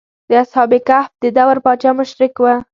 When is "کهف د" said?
0.87-1.23